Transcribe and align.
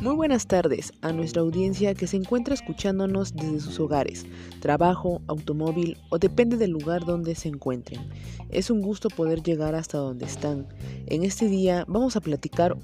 Muy 0.00 0.14
buenas 0.14 0.46
tardes 0.46 0.92
a 1.02 1.12
nuestra 1.12 1.42
audiencia 1.42 1.92
que 1.92 2.06
se 2.06 2.16
encuentra 2.16 2.54
escuchándonos 2.54 3.34
desde 3.34 3.60
sus 3.60 3.80
hogares, 3.80 4.26
trabajo, 4.60 5.20
automóvil 5.26 5.98
o 6.08 6.18
depende 6.18 6.56
del 6.56 6.70
lugar 6.70 7.04
donde 7.04 7.34
se 7.34 7.48
encuentren. 7.48 8.08
Es 8.48 8.70
un 8.70 8.80
gusto 8.80 9.10
poder 9.10 9.42
llegar 9.42 9.74
hasta 9.74 9.98
donde 9.98 10.24
están. 10.24 10.66
En 11.06 11.24
este 11.24 11.48
día 11.48 11.84
vamos 11.88 12.14
a 12.14 12.20
platicar 12.20 12.76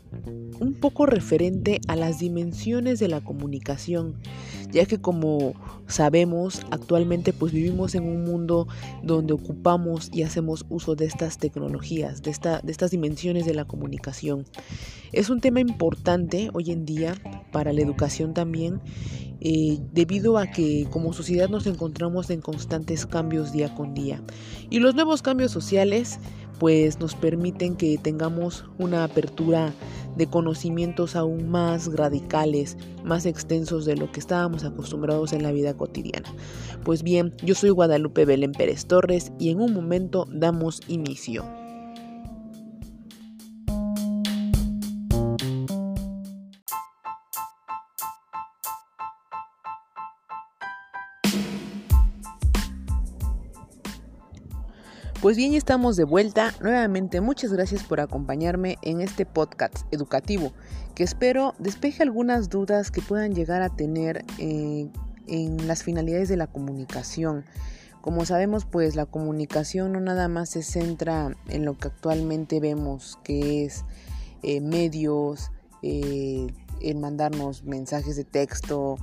un 0.61 0.75
poco 0.75 1.07
referente 1.07 1.81
a 1.87 1.97
las 1.97 2.19
dimensiones 2.19 2.99
de 2.99 3.09
la 3.09 3.23
comunicación, 3.23 4.17
ya 4.75 4.85
que 4.87 5.01
como 5.01 5.55
sabemos 5.87 6.61
actualmente 6.71 7.33
pues 7.33 7.53
vivimos 7.53 7.95
en 7.95 8.05
un 8.05 8.25
mundo 8.25 8.67
donde 9.03 9.33
ocupamos 9.33 10.11
y 10.13 10.23
hacemos 10.23 10.67
uso 10.69 10.97
de 10.97 11.07
estas 11.07 11.39
tecnologías, 11.39 12.23
de, 12.23 12.31
esta, 12.31 12.61
de 12.61 12.73
estas 12.73 12.91
dimensiones 12.91 13.47
de 13.47 13.55
la 13.55 13.65
comunicación. 13.65 14.45
Es 15.13 15.31
un 15.31 15.41
tema 15.41 15.61
importante 15.61 16.51
hoy 16.53 16.73
en 16.73 16.85
día 16.85 17.15
para 17.53 17.73
la 17.73 17.81
educación 17.81 18.35
también, 18.35 18.81
eh, 19.41 19.79
debido 19.93 20.39
a 20.39 20.49
que 20.49 20.89
como 20.91 21.13
sociedad 21.13 21.49
nos 21.49 21.67
encontramos 21.67 22.31
en 22.31 22.41
constantes 22.41 23.07
cambios 23.07 23.53
día 23.53 23.75
con 23.75 23.95
día. 23.95 24.23
Y 24.71 24.81
los 24.81 24.97
nuevos 24.97 25.23
cambios 25.23 25.53
sociales 25.53 26.19
pues 26.59 27.01
nos 27.01 27.15
permiten 27.15 27.77
que 27.77 27.99
tengamos 27.99 28.65
una 28.79 29.05
apertura 29.05 29.73
de 30.17 30.27
conocimientos 30.29 31.17
aún 31.17 31.49
más 31.49 31.93
radicales, 31.93 32.77
más 33.03 33.27
extensos 33.27 33.85
de 33.85 33.97
lo 33.97 34.13
que 34.13 34.21
estábamos 34.21 34.65
acostumbrados 34.65 35.33
en 35.33 35.43
la 35.43 35.53
vida 35.53 35.77
cotidiana. 35.77 36.33
Pues 36.85 37.03
bien, 37.03 37.35
yo 37.43 37.55
soy 37.55 37.71
Guadalupe 37.71 38.25
Belén 38.25 38.53
Pérez 38.53 38.87
Torres 38.87 39.33
y 39.39 39.51
en 39.51 39.61
un 39.61 39.75
momento 39.75 40.27
damos 40.31 40.81
inicio. 40.89 41.64
Pues 55.25 55.39
bien, 55.39 55.53
ya 55.53 55.57
estamos 55.57 55.97
de 55.97 56.05
vuelta. 56.05 56.53
Nuevamente, 56.61 57.23
muchas 57.23 57.51
gracias 57.51 57.83
por 57.83 57.99
acompañarme 57.99 58.77
en 58.83 59.01
este 59.01 59.25
podcast 59.25 59.87
educativo, 59.91 60.53
que 60.95 61.03
espero 61.03 61.55
despeje 61.59 62.03
algunas 62.03 62.51
dudas 62.51 62.91
que 62.91 63.01
puedan 63.01 63.35
llegar 63.35 63.63
a 63.63 63.71
tener 63.71 64.23
eh, 64.39 64.91
en 65.27 65.67
las 65.67 65.83
finalidades 65.83 66.29
de 66.29 66.37
la 66.37 66.47
comunicación. 66.47 67.47
Como 68.03 68.27
sabemos, 68.27 68.67
pues 68.67 68.97
la 68.97 69.07
comunicación 69.07 69.93
no 69.93 70.01
nada 70.01 70.29
más 70.29 70.51
se 70.51 70.63
centra 70.63 71.35
en 71.49 71.65
lo 71.65 71.79
que 71.79 71.89
actualmente 71.89 72.61
vemos, 72.61 73.19
que 73.25 73.65
es 73.65 73.87
eh, 74.43 74.61
medios, 74.61 75.53
eh, 75.81 76.49
en 76.83 77.01
mandarnos 77.01 77.65
mensajes 77.65 78.17
de 78.17 78.25
texto, 78.25 78.99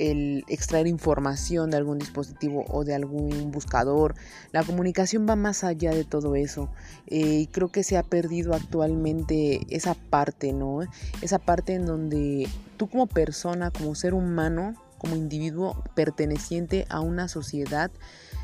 el 0.00 0.44
extraer 0.48 0.86
información 0.86 1.70
de 1.70 1.76
algún 1.76 1.98
dispositivo 1.98 2.64
o 2.68 2.84
de 2.84 2.94
algún 2.94 3.50
buscador. 3.50 4.14
La 4.50 4.64
comunicación 4.64 5.26
va 5.28 5.36
más 5.36 5.62
allá 5.62 5.90
de 5.90 6.04
todo 6.04 6.36
eso. 6.36 6.70
Eh, 7.06 7.40
y 7.40 7.46
creo 7.46 7.68
que 7.68 7.84
se 7.84 7.98
ha 7.98 8.02
perdido 8.02 8.54
actualmente 8.54 9.60
esa 9.68 9.94
parte, 9.94 10.54
¿no? 10.54 10.80
Esa 11.20 11.38
parte 11.38 11.74
en 11.74 11.84
donde 11.84 12.48
tú 12.78 12.88
como 12.88 13.06
persona, 13.06 13.70
como 13.70 13.94
ser 13.94 14.14
humano, 14.14 14.74
como 14.96 15.16
individuo 15.16 15.84
perteneciente 15.94 16.86
a 16.88 17.00
una 17.00 17.28
sociedad, 17.28 17.90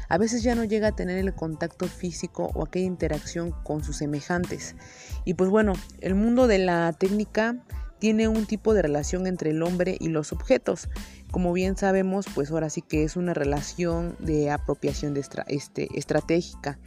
a 0.08 0.18
veces 0.18 0.42
ya 0.42 0.54
no 0.54 0.64
llega 0.64 0.88
a 0.88 0.96
tener 0.96 1.18
el 1.18 1.34
contacto 1.34 1.86
físico 1.86 2.50
o 2.54 2.64
aquella 2.64 2.86
interacción 2.86 3.52
con 3.64 3.82
sus 3.82 3.96
semejantes. 3.96 4.76
Y 5.24 5.34
pues 5.34 5.48
bueno, 5.48 5.72
el 6.00 6.14
mundo 6.14 6.46
de 6.46 6.58
la 6.58 6.92
técnica 6.92 7.56
tiene 7.98 8.28
un 8.28 8.46
tipo 8.46 8.74
de 8.74 8.82
relación 8.82 9.26
entre 9.26 9.50
el 9.50 9.62
hombre 9.62 9.96
y 9.98 10.08
los 10.08 10.32
objetos. 10.32 10.88
Como 11.36 11.52
bien 11.52 11.76
sabemos, 11.76 12.24
pues 12.34 12.50
ahora 12.50 12.70
sí 12.70 12.80
que 12.80 13.04
es 13.04 13.14
una 13.14 13.34
relación 13.34 14.16
de 14.20 14.50
apropiación 14.50 15.12
de 15.12 15.22
este, 15.48 15.86
estratégica, 15.98 16.78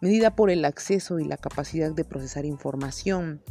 medida 0.00 0.34
por 0.34 0.48
el 0.48 0.64
acceso 0.64 1.18
y 1.18 1.24
la 1.24 1.36
capacidad 1.36 1.92
de 1.92 2.06
procesar 2.06 2.46
información. 2.46 3.42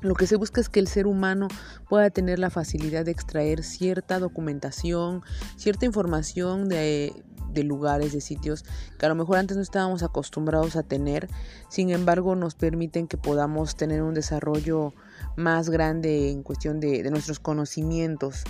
Lo 0.00 0.14
que 0.14 0.26
se 0.26 0.36
busca 0.36 0.62
es 0.62 0.70
que 0.70 0.80
el 0.80 0.88
ser 0.88 1.06
humano 1.06 1.48
pueda 1.90 2.08
tener 2.08 2.38
la 2.38 2.48
facilidad 2.48 3.04
de 3.04 3.10
extraer 3.10 3.62
cierta 3.62 4.18
documentación, 4.18 5.20
cierta 5.58 5.84
información 5.84 6.70
de, 6.70 7.12
de 7.52 7.64
lugares, 7.64 8.12
de 8.12 8.20
sitios 8.20 8.64
que 8.98 9.06
a 9.06 9.08
lo 9.08 9.16
mejor 9.16 9.38
antes 9.38 9.56
no 9.56 9.62
estábamos 9.62 10.02
acostumbrados 10.02 10.76
a 10.76 10.82
tener, 10.82 11.28
sin 11.68 11.90
embargo 11.90 12.36
nos 12.36 12.54
permiten 12.54 13.06
que 13.08 13.16
podamos 13.16 13.76
tener 13.76 14.02
un 14.02 14.14
desarrollo 14.14 14.94
más 15.36 15.68
grande 15.68 16.30
en 16.30 16.42
cuestión 16.42 16.80
de, 16.80 17.02
nuestros 17.10 17.40
conocimientos. 17.40 18.44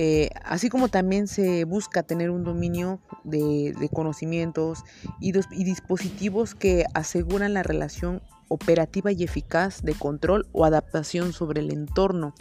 Eh, 0.00 0.30
así 0.44 0.68
como 0.68 0.86
también 0.86 1.26
se 1.26 1.64
busca 1.64 2.04
tener 2.04 2.30
un 2.30 2.44
dominio 2.44 3.00
de, 3.24 3.74
conocimientos 3.92 4.84
y, 5.20 5.32
y, 5.36 5.64
dispositivos 5.64 6.54
que 6.54 6.84
aseguran 6.94 7.52
la 7.52 7.64
relación 7.64 8.22
operativa 8.46 9.10
y 9.10 9.24
eficaz 9.24 9.82
de 9.82 9.94
control 9.94 10.46
o 10.52 10.64
adaptación 10.64 11.32
sobre 11.32 11.62
el 11.62 11.72
entorno. 11.72 12.32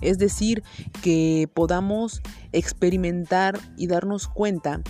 Es 0.00 0.18
decir, 0.18 0.62
que 1.02 1.50
podamos 1.52 2.22
experimentar 2.52 3.58
y 3.76 3.88
darnos 3.88 4.28
cuenta 4.28 4.80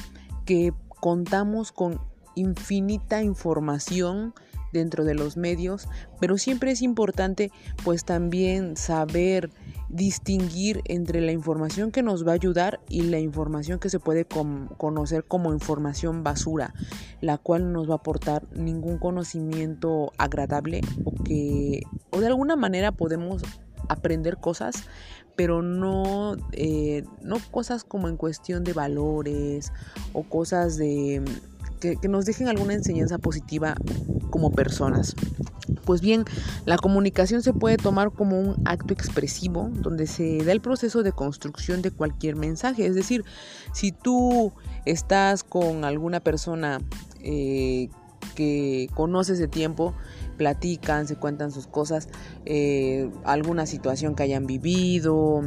que 0.45 0.75
contamos 0.89 1.73
con 1.73 2.03
infinita 2.35 3.23
información 3.23 4.35
dentro 4.75 5.05
de 5.05 5.15
los 5.15 5.39
medios, 5.39 5.89
pero 6.21 6.37
siempre 6.37 6.73
es 6.73 6.83
importante 6.83 7.51
pues 7.83 8.05
también 8.05 8.77
saber 8.77 9.51
distinguir 9.91 10.83
entre 10.85 11.21
la 11.21 11.33
información 11.33 11.91
que 11.91 12.03
nos 12.03 12.27
va 12.27 12.33
a 12.33 12.35
ayudar 12.35 12.81
y 12.89 13.03
la 13.03 13.19
información 13.19 13.79
que 13.79 13.91
se 13.91 13.99
puede 13.99 14.25
conocer 14.25 15.25
como 15.25 15.53
información 15.53 16.23
basura, 16.23 16.75
la 17.21 17.39
cual 17.39 17.65
no 17.65 17.81
nos 17.81 17.89
va 17.89 17.95
a 17.95 17.97
aportar 17.97 18.47
ningún 18.53 18.99
conocimiento 18.99 20.13
agradable 20.17 20.81
o 21.05 21.13
que 21.25 21.83
o 22.11 22.21
de 22.21 22.27
alguna 22.29 22.57
manera 22.57 22.93
podemos 22.93 23.43
aprender 23.89 24.39
cosas, 24.39 24.85
pero 25.37 25.63
no, 25.63 26.37
eh, 26.53 27.05
no 27.23 27.39
cosas 27.51 27.83
como 27.83 28.09
en 28.09 28.17
cuestión 28.17 28.63
de 28.63 28.73
valores 28.73 29.73
o 30.13 30.23
cosas 30.23 30.77
de 30.77 31.23
que, 31.81 31.97
nos 32.09 32.27
dejen 32.27 32.49
alguna 32.49 32.75
enseñanza 32.75 33.19
positiva 33.19 33.75
como 34.31 34.53
personas. 34.53 35.17
Pues 35.91 36.03
bien, 36.03 36.25
la 36.67 36.79
comunicación 36.79 37.43
se 37.43 37.53
puede 37.53 37.77
tomar 37.77 38.13
como 38.13 38.39
un 38.39 38.63
acto 38.65 38.95
expresivo 38.95 39.71
donde 39.73 40.07
se 40.07 40.45
da 40.45 40.53
el 40.53 40.61
proceso 40.61 41.03
de 41.03 41.11
construcción 41.11 41.83
de 41.83 41.91
cualquier 41.91 42.37
mensaje. 42.37 42.87
Es 42.87 42.95
decir, 42.95 43.25
si 43.73 43.91
tú 43.91 44.53
estás 44.85 45.43
con 45.43 45.85
alguna 45.85 46.21
persona 46.21 46.81
eh, 47.25 47.89
que 48.37 48.89
conoces 48.95 49.41
de 49.41 49.49
tiempo, 49.49 49.93
platican, 50.37 51.09
se 51.09 51.17
cuentan 51.17 51.51
sus 51.51 51.67
cosas, 51.67 52.09
eh, 52.47 53.11
alguna 53.25 53.67
situación 53.67 54.15
que 54.15 54.23
hayan 54.23 54.47
vivido, 54.47 55.43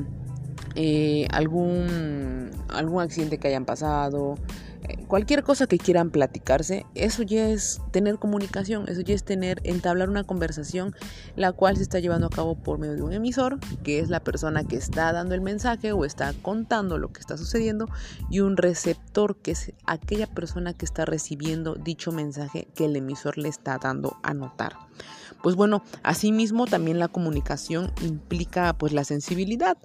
eh, 0.76 1.26
algún, 1.32 2.52
algún 2.68 3.02
accidente 3.02 3.38
que 3.38 3.48
hayan 3.48 3.64
pasado, 3.64 4.36
cualquier 5.08 5.44
cosa 5.44 5.68
que 5.68 5.78
quieran 5.78 6.10
platicarse, 6.10 6.86
eso 6.96 7.24
ya 7.24 7.50
es 7.50 7.82
tener 7.92 8.18
comunicación, 8.18 8.86
eso 8.88 9.02
ya 9.02 9.14
es 9.16 9.24
tener, 9.24 9.62
entablar 9.64 10.10
una 10.10 10.24
conversación, 10.24 10.96
la 11.36 11.52
cual 11.52 11.78
se 11.78 11.84
está 11.84 12.00
llevando 12.00 12.28
a 12.28 12.30
cabo 12.30 12.56
por 12.56 12.80
medio 12.80 12.96
de 12.96 13.02
un 13.02 13.14
emisor, 13.14 13.60
que 13.84 14.00
es 14.00 14.10
la 14.10 14.22
persona 14.22 14.64
que 14.64 14.76
está 14.76 15.14
dando 15.14 15.36
el 15.36 15.42
mensaje 15.42 15.92
o 15.92 16.06
está 16.06 16.34
contando 16.42 16.98
lo 16.98 17.12
que 17.14 17.20
está 17.20 17.38
sucediendo, 17.38 17.88
y 18.30 18.40
un 18.40 18.58
receptor, 18.58 19.38
que 19.38 19.52
es 19.52 19.74
aquella 19.86 20.28
persona 20.28 20.74
que 20.74 20.86
está 20.86 21.06
recibiendo 21.06 21.76
dicho 21.76 22.12
mensaje 22.12 22.68
que 22.76 22.86
el 22.86 22.96
emisor 22.96 23.38
le 23.38 23.50
está 23.50 23.78
dando 23.78 24.18
a 24.24 24.34
notar. 24.34 24.74
Pues 25.44 25.58
bueno, 25.58 25.84
asimismo 26.04 26.68
también 26.68 27.00
la 27.00 27.10
comunicación 27.10 27.92
implica 28.02 28.78
pues 28.78 28.94
la 28.94 29.04
sensibilidad, 29.04 29.78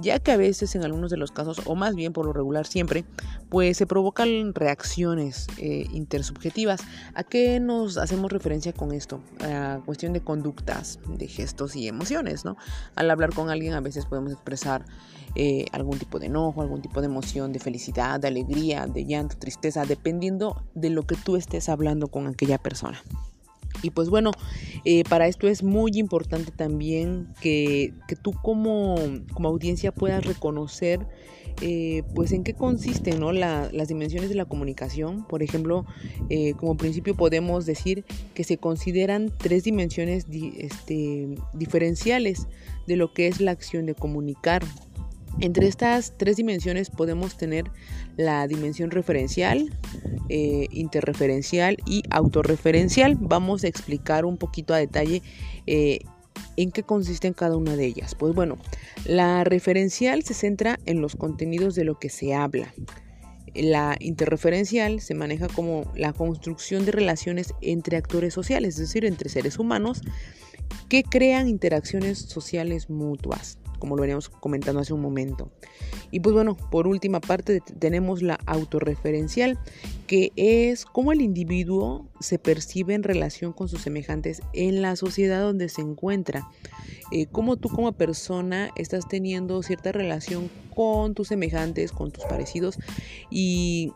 ya 0.00 0.18
que 0.20 0.32
a 0.32 0.38
veces 0.38 0.74
en 0.74 0.84
algunos 0.84 1.10
de 1.10 1.18
los 1.18 1.32
casos, 1.32 1.60
o 1.66 1.74
más 1.74 1.94
bien 1.94 2.14
por 2.14 2.24
lo 2.24 2.32
regular 2.32 2.66
siempre, 2.66 3.04
pues 3.50 3.76
se 3.76 3.86
reacciones 4.54 5.46
eh, 5.58 5.86
intersubjetivas. 5.92 6.82
¿A 7.14 7.24
qué 7.24 7.60
nos 7.60 7.96
hacemos 7.98 8.32
referencia 8.32 8.72
con 8.72 8.92
esto? 8.92 9.20
A 9.40 9.80
cuestión 9.84 10.12
de 10.12 10.20
conductas, 10.20 10.98
de 11.06 11.28
gestos 11.28 11.76
y 11.76 11.88
emociones, 11.88 12.44
¿no? 12.44 12.56
Al 12.96 13.10
hablar 13.10 13.32
con 13.34 13.50
alguien 13.50 13.74
a 13.74 13.80
veces 13.80 14.06
podemos 14.06 14.32
expresar 14.32 14.84
eh, 15.34 15.66
algún 15.72 15.98
tipo 15.98 16.18
de 16.18 16.26
enojo, 16.26 16.60
algún 16.60 16.82
tipo 16.82 17.00
de 17.00 17.06
emoción, 17.06 17.52
de 17.52 17.58
felicidad, 17.58 18.20
de 18.20 18.28
alegría, 18.28 18.86
de 18.86 19.06
llanto, 19.06 19.36
tristeza, 19.38 19.84
dependiendo 19.86 20.62
de 20.74 20.90
lo 20.90 21.04
que 21.04 21.16
tú 21.16 21.36
estés 21.36 21.68
hablando 21.68 22.08
con 22.08 22.26
aquella 22.26 22.58
persona. 22.58 23.02
Y 23.82 23.90
pues 23.90 24.08
bueno, 24.08 24.30
eh, 24.84 25.04
para 25.08 25.26
esto 25.26 25.48
es 25.48 25.62
muy 25.62 25.92
importante 25.94 26.50
también 26.50 27.28
que, 27.40 27.92
tú 28.22 28.32
como, 28.42 28.96
como, 29.32 29.48
audiencia 29.48 29.92
puedas 29.92 30.24
reconocer 30.24 31.00
eh, 31.60 32.02
pues 32.14 32.32
en 32.32 32.44
qué 32.44 32.54
consisten 32.54 33.20
¿no? 33.20 33.32
las 33.32 33.88
dimensiones 33.88 34.28
de 34.28 34.34
la 34.36 34.44
comunicación. 34.44 35.26
Por 35.26 35.42
ejemplo, 35.42 35.84
eh, 36.30 36.54
como 36.54 36.76
principio 36.76 37.14
podemos 37.14 37.66
decir 37.66 38.04
que 38.34 38.44
se 38.44 38.58
consideran 38.58 39.30
tres 39.36 39.64
dimensiones 39.64 40.26
este, 40.56 41.36
diferenciales 41.52 42.48
de 42.86 42.96
lo 42.96 43.12
que 43.12 43.28
es 43.28 43.40
la 43.40 43.50
acción 43.50 43.86
de 43.86 43.94
comunicar. 43.94 44.62
Entre 45.40 45.66
estas 45.66 46.12
tres 46.16 46.36
dimensiones 46.36 46.90
podemos 46.90 47.36
tener 47.36 47.64
la 48.16 48.46
dimensión 48.46 48.90
referencial, 48.90 49.76
eh, 50.28 50.68
interreferencial 50.70 51.78
y 51.86 52.02
autorreferencial. 52.10 53.16
Vamos 53.18 53.64
a 53.64 53.68
explicar 53.68 54.24
un 54.24 54.36
poquito 54.36 54.74
a 54.74 54.78
detalle 54.78 55.22
eh, 55.66 56.00
en 56.56 56.70
qué 56.70 56.82
consisten 56.82 57.32
cada 57.32 57.56
una 57.56 57.76
de 57.76 57.86
ellas. 57.86 58.14
Pues 58.14 58.34
bueno, 58.34 58.56
la 59.04 59.44
referencial 59.44 60.22
se 60.22 60.34
centra 60.34 60.78
en 60.84 61.00
los 61.00 61.16
contenidos 61.16 61.74
de 61.74 61.84
lo 61.84 61.98
que 61.98 62.08
se 62.08 62.34
habla. 62.34 62.72
La 63.54 63.96
interreferencial 64.00 65.00
se 65.00 65.14
maneja 65.14 65.48
como 65.48 65.90
la 65.94 66.12
construcción 66.12 66.86
de 66.86 66.92
relaciones 66.92 67.52
entre 67.60 67.96
actores 67.96 68.32
sociales, 68.32 68.74
es 68.74 68.80
decir, 68.80 69.04
entre 69.04 69.28
seres 69.28 69.58
humanos 69.58 70.02
que 70.88 71.02
crean 71.02 71.48
interacciones 71.48 72.18
sociales 72.18 72.88
mutuas 72.88 73.58
como 73.82 73.96
lo 73.96 74.02
veníamos 74.02 74.28
comentando 74.28 74.80
hace 74.80 74.92
un 74.92 75.00
momento. 75.00 75.50
Y 76.12 76.20
pues 76.20 76.32
bueno, 76.32 76.56
por 76.70 76.86
última 76.86 77.20
parte 77.20 77.60
tenemos 77.80 78.22
la 78.22 78.38
autorreferencial, 78.46 79.58
que 80.06 80.30
es 80.36 80.84
cómo 80.84 81.10
el 81.10 81.20
individuo 81.20 82.06
se 82.20 82.38
percibe 82.38 82.94
en 82.94 83.02
relación 83.02 83.52
con 83.52 83.68
sus 83.68 83.82
semejantes 83.82 84.40
en 84.52 84.82
la 84.82 84.94
sociedad 84.94 85.40
donde 85.40 85.68
se 85.68 85.80
encuentra. 85.80 86.48
Eh, 87.10 87.26
cómo 87.26 87.56
tú 87.56 87.70
como 87.70 87.90
persona 87.90 88.70
estás 88.76 89.08
teniendo 89.08 89.60
cierta 89.64 89.90
relación 89.90 90.48
con 90.72 91.14
tus 91.14 91.26
semejantes, 91.26 91.90
con 91.90 92.12
tus 92.12 92.24
parecidos 92.24 92.78
y 93.30 93.92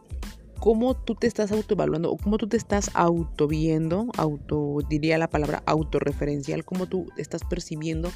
cómo 0.60 0.94
tú 0.94 1.14
te 1.14 1.26
estás 1.26 1.52
autoevaluando 1.52 2.10
o 2.10 2.16
cómo 2.16 2.38
tú 2.38 2.48
te 2.48 2.56
estás 2.56 2.90
autoviendo, 2.94 4.06
auto 4.16 4.78
diría 4.88 5.18
la 5.18 5.28
palabra 5.28 5.62
autorreferencial, 5.66 6.64
cómo 6.64 6.86
tú 6.86 7.06
estás 7.16 7.42
percibiendo 7.48 8.10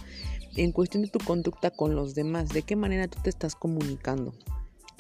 en 0.57 0.73
cuestión 0.73 1.03
de 1.03 1.09
tu 1.09 1.19
conducta 1.19 1.71
con 1.71 1.95
los 1.95 2.15
demás, 2.15 2.49
de 2.51 2.63
qué 2.63 2.77
manera 2.77 3.09
tú 3.09 3.19
te 3.23 3.31
estás 3.31 3.55
comunicando. 3.55 4.33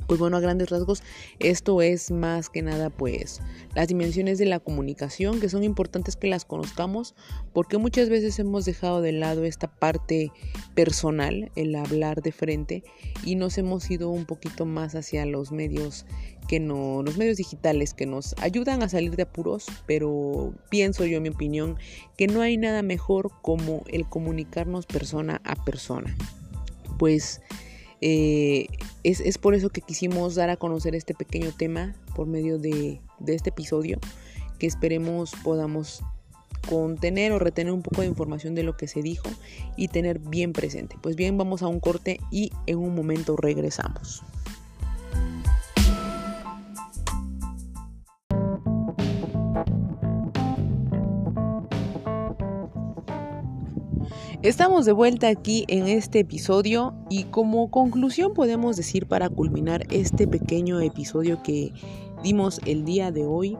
Pues 0.06 0.18
bueno, 0.18 0.38
a 0.38 0.40
grandes 0.40 0.70
rasgos, 0.70 1.04
esto 1.38 1.82
es 1.82 2.10
más 2.10 2.48
que 2.48 2.62
nada 2.62 2.90
pues 2.90 3.40
las 3.76 3.86
dimensiones 3.86 4.38
de 4.38 4.46
la 4.46 4.58
comunicación 4.58 5.38
que 5.38 5.48
son 5.48 5.62
importantes 5.62 6.16
que 6.16 6.26
las 6.26 6.44
conozcamos 6.44 7.14
porque 7.52 7.78
muchas 7.78 8.08
veces 8.08 8.36
hemos 8.40 8.64
dejado 8.64 9.02
de 9.02 9.12
lado 9.12 9.44
esta 9.44 9.68
parte 9.68 10.32
personal, 10.74 11.52
el 11.54 11.76
hablar 11.76 12.22
de 12.22 12.32
frente 12.32 12.82
y 13.24 13.36
nos 13.36 13.56
hemos 13.56 13.88
ido 13.88 14.10
un 14.10 14.24
poquito 14.24 14.66
más 14.66 14.96
hacia 14.96 15.24
los 15.26 15.52
medios 15.52 16.06
que 16.50 16.58
no, 16.58 17.04
los 17.04 17.16
medios 17.16 17.36
digitales 17.36 17.94
que 17.94 18.06
nos 18.06 18.34
ayudan 18.40 18.82
a 18.82 18.88
salir 18.88 19.14
de 19.14 19.22
apuros, 19.22 19.66
pero 19.86 20.52
pienso 20.68 21.06
yo 21.06 21.18
en 21.18 21.22
mi 21.22 21.28
opinión 21.28 21.76
que 22.16 22.26
no 22.26 22.40
hay 22.40 22.56
nada 22.56 22.82
mejor 22.82 23.30
como 23.40 23.84
el 23.86 24.08
comunicarnos 24.08 24.84
persona 24.86 25.40
a 25.44 25.54
persona. 25.64 26.12
Pues 26.98 27.40
eh, 28.00 28.66
es, 29.04 29.38
por 29.38 29.54
eso 29.54 29.70
que 29.70 29.80
quisimos 29.80 30.34
dar 30.34 30.50
a 30.50 30.56
conocer 30.56 30.96
este 30.96 31.14
pequeño 31.14 31.52
tema 31.56 31.94
por 32.16 32.26
medio 32.26 32.58
de, 32.58 33.00
de 33.20 33.34
este 33.36 33.50
episodio, 33.50 34.00
que 34.58 34.66
esperemos 34.66 35.30
podamos 35.44 36.02
contener 36.68 37.30
o 37.30 37.38
retener 37.38 37.72
un 37.72 37.82
poco 37.82 38.00
de 38.00 38.08
información 38.08 38.56
de 38.56 38.64
lo 38.64 38.76
que 38.76 38.88
se 38.88 39.02
dijo 39.02 39.28
y 39.76 39.86
tener 39.86 40.18
bien 40.18 40.52
presente. 40.52 40.96
Pues 41.00 41.14
bien, 41.14 41.38
vamos 41.38 41.62
a 41.62 41.68
un 41.68 41.78
corte 41.78 42.18
y 42.32 42.50
en 42.66 42.78
un 42.78 42.92
momento 42.92 43.36
regresamos. 43.36 44.24
Estamos 54.42 54.86
de 54.86 54.92
vuelta 54.92 55.28
aquí 55.28 55.66
en 55.68 55.86
este 55.86 56.20
episodio 56.20 56.94
y 57.10 57.24
como 57.24 57.70
conclusión 57.70 58.32
podemos 58.32 58.74
decir 58.74 59.04
para 59.04 59.28
culminar 59.28 59.86
este 59.90 60.26
pequeño 60.26 60.80
episodio 60.80 61.42
que 61.42 61.74
dimos 62.22 62.58
el 62.64 62.86
día 62.86 63.12
de 63.12 63.26
hoy, 63.26 63.58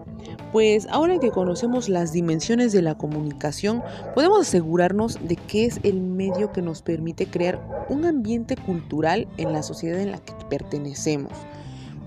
pues 0.53 0.88
ahora 0.91 1.19
que 1.19 1.32
conocemos 1.32 1.91
las 1.91 2.15
dimensiones 2.15 2.73
de 2.73 2.81
la 2.81 2.97
comunicación, 2.97 3.82
podemos 4.15 4.41
asegurarnos 4.41 5.19
de 5.23 5.37
que 5.37 5.67
es 5.67 5.81
el 5.82 6.00
medio 6.00 6.50
que 6.50 6.62
nos 6.62 6.81
permite 6.81 7.27
crear 7.27 7.87
un 7.91 8.06
ambiente 8.06 8.56
cultural 8.56 9.29
en 9.37 9.53
la 9.53 9.62
sociedad 9.62 10.00
en 10.00 10.12
la 10.12 10.19
que 10.19 10.32
pertenecemos. 10.49 11.32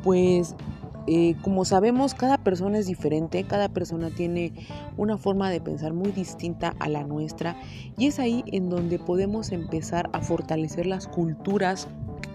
Pues 0.04 0.56
eh, 1.06 1.36
como 1.42 1.66
sabemos, 1.66 2.14
cada 2.14 2.38
persona 2.38 2.78
es 2.78 2.88
diferente, 2.88 3.44
cada 3.44 3.70
persona 3.70 4.10
tiene 4.10 4.54
una 4.96 5.18
forma 5.18 5.50
de 5.50 5.60
pensar 5.60 5.94
muy 5.94 6.12
distinta 6.12 6.76
a 6.80 6.88
la 6.88 7.04
nuestra 7.04 7.58
y 7.98 8.08
es 8.08 8.20
ahí 8.20 8.44
en 8.48 8.70
donde 8.70 9.00
podemos 9.00 9.52
empezar 9.52 10.10
a 10.14 10.22
fortalecer 10.22 10.86
las 10.86 11.08
culturas 11.08 11.88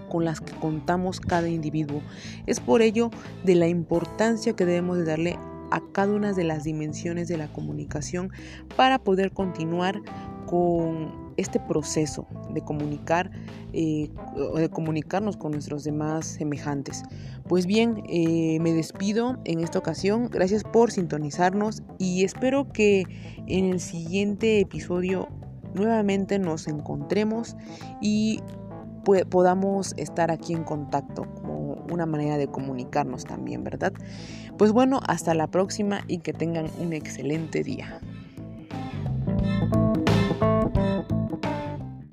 con 0.09 0.25
las 0.25 0.41
que 0.41 0.53
contamos 0.53 1.19
cada 1.19 1.49
individuo. 1.49 2.01
Es 2.45 2.59
por 2.59 2.81
ello 2.81 3.09
de 3.43 3.55
la 3.55 3.67
importancia 3.67 4.55
que 4.55 4.65
debemos 4.65 4.97
de 4.97 5.05
darle 5.05 5.39
a 5.71 5.81
cada 5.91 6.13
una 6.13 6.33
de 6.33 6.43
las 6.43 6.63
dimensiones 6.63 7.27
de 7.27 7.37
la 7.37 7.47
comunicación 7.47 8.31
para 8.75 8.99
poder 8.99 9.31
continuar 9.31 10.01
con 10.45 11.28
este 11.39 11.59
proceso 11.59 12.27
de 12.53 12.61
comunicar 12.61 13.31
eh, 13.73 14.09
de 14.55 14.69
comunicarnos 14.69 15.37
con 15.37 15.51
nuestros 15.51 15.83
demás 15.83 16.25
semejantes. 16.25 17.03
Pues 17.47 17.65
bien, 17.65 18.03
eh, 18.09 18.59
me 18.61 18.73
despido 18.73 19.37
en 19.45 19.59
esta 19.59 19.79
ocasión. 19.79 20.29
Gracias 20.29 20.63
por 20.63 20.91
sintonizarnos 20.91 21.83
y 21.97 22.23
espero 22.23 22.71
que 22.71 23.03
en 23.47 23.65
el 23.65 23.79
siguiente 23.79 24.59
episodio 24.59 25.27
nuevamente 25.75 26.39
nos 26.39 26.67
encontremos 26.67 27.55
y 28.01 28.39
podamos 29.29 29.93
estar 29.97 30.29
aquí 30.29 30.53
en 30.53 30.63
contacto 30.63 31.25
como 31.41 31.73
una 31.91 32.05
manera 32.05 32.37
de 32.37 32.47
comunicarnos 32.47 33.25
también, 33.25 33.63
¿verdad? 33.63 33.93
Pues 34.57 34.71
bueno, 34.71 34.99
hasta 35.07 35.33
la 35.33 35.47
próxima 35.47 36.01
y 36.07 36.19
que 36.19 36.33
tengan 36.33 36.67
un 36.79 36.93
excelente 36.93 37.63
día. 37.63 37.99